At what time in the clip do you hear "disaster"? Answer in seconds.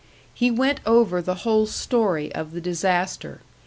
2.61-3.41